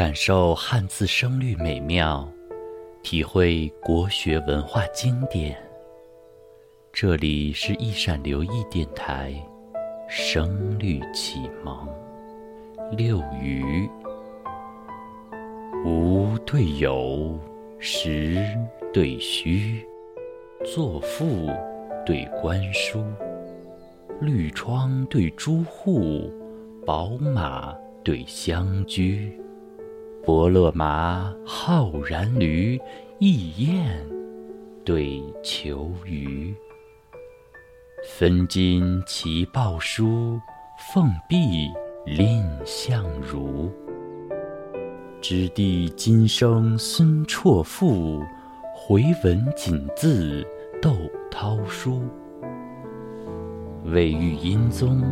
[0.00, 2.26] 感受汉字声律美妙，
[3.02, 5.54] 体会国学文化经典。
[6.90, 9.34] 这里是一闪留意电台，
[10.08, 11.86] 声律启蒙。
[12.96, 13.86] 六余，
[15.84, 17.38] 无对有，
[17.78, 18.42] 实
[18.94, 19.86] 对虚，
[20.64, 21.50] 作赋
[22.06, 23.04] 对观书，
[24.18, 26.32] 绿窗对朱户，
[26.86, 29.38] 宝马对香居，
[30.22, 32.78] 伯乐马，浩然驴，
[33.18, 34.06] 翼燕
[34.84, 36.54] 对求鱼。
[38.18, 40.38] 分金齐报书，
[40.92, 41.70] 奉璧
[42.04, 43.72] 蔺相如。
[45.22, 48.22] 知弟今生孙绰赋，
[48.74, 50.46] 回文锦字
[50.82, 50.94] 窦
[51.30, 52.02] 涛书。
[53.86, 55.02] 未遇殷宗，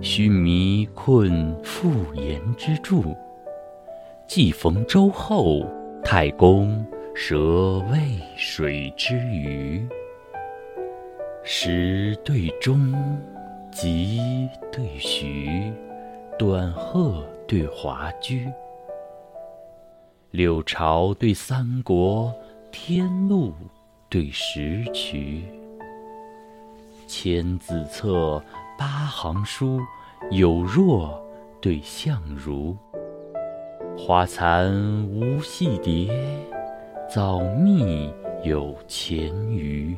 [0.00, 3.02] 须弥困复言之助。
[4.26, 5.66] 既逢周后，
[6.02, 6.84] 太公
[7.14, 7.98] 舍渭
[8.36, 9.86] 水之鱼。
[11.44, 12.94] 时对中，
[13.70, 15.72] 吉对徐，
[16.38, 18.50] 短鹤对华居。
[20.30, 22.34] 六朝对三国，
[22.70, 23.52] 天路
[24.08, 25.44] 对石渠。
[27.06, 28.42] 千字册，
[28.78, 29.78] 八行书，
[30.30, 31.22] 有若
[31.60, 32.74] 对相如。
[33.96, 36.12] 花残无戏蝶，
[37.08, 38.10] 早密
[38.44, 39.96] 有钱鱼。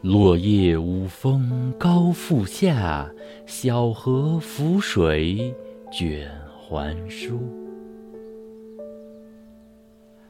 [0.00, 3.10] 落叶无风高复下，
[3.44, 5.54] 小荷浮水
[5.92, 7.40] 卷还舒。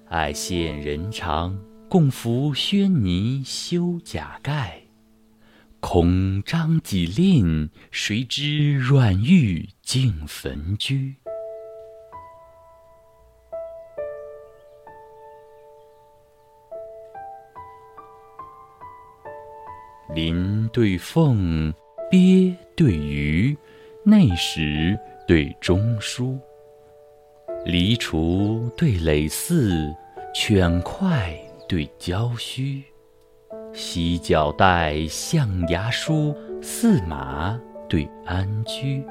[0.08, 4.82] 爱羡人长，共扶轩泥修甲盖。
[5.80, 11.14] 恐张己吝，谁知软玉净坟居。
[20.14, 21.72] 麟对凤，
[22.10, 23.56] 鳖对鱼，
[24.04, 26.38] 内史对中书。
[27.64, 29.94] 黎厨对耒耜，
[30.32, 31.36] 犬快
[31.68, 32.82] 对郊须。
[33.72, 39.04] 犀角带，象牙梳，驷马对安居。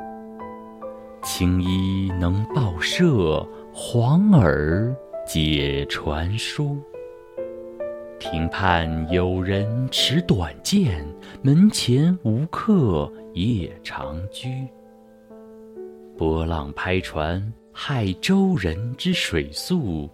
[1.21, 4.95] 青衣能报社，黄耳
[5.27, 6.81] 解传书。
[8.31, 11.05] 亭畔有人持短剑，
[11.43, 14.67] 门前无客夜长居。
[16.17, 20.09] 波浪拍船，害舟人之水宿；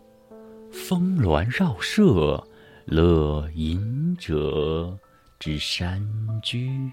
[0.69, 2.45] 峰峦绕舍，
[2.83, 4.93] 乐隐者
[5.39, 6.05] 之山
[6.43, 6.91] 居。